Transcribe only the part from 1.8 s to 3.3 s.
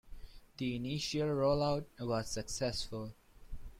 was successful.